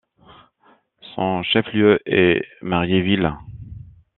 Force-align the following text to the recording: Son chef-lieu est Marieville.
Son 1.13 1.43
chef-lieu 1.43 1.99
est 2.07 2.41
Marieville. 2.63 3.35